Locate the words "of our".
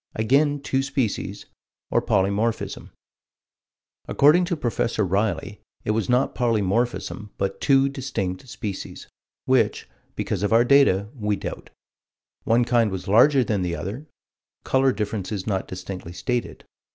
10.41-10.65